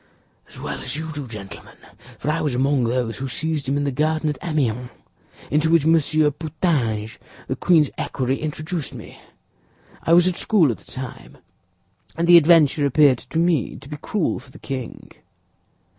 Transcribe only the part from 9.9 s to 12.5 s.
I was at school at the time, and the